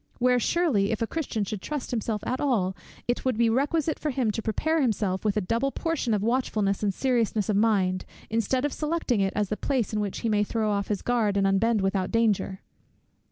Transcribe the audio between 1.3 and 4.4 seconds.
should trust himself at all, it would be requisite for him